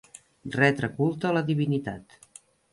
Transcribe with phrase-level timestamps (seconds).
[0.55, 2.19] Retre culte a la divinitat.